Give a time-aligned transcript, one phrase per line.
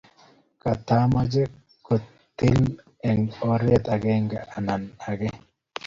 [0.61, 1.43] Katachome
[1.85, 2.59] kotil
[3.09, 4.75] eng oret agenge ana
[5.09, 5.29] ake